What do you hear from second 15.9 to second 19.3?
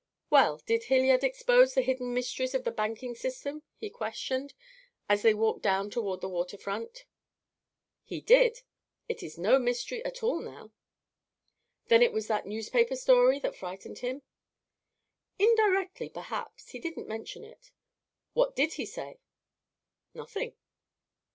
perhaps. He didn't mention it." "What did he say?"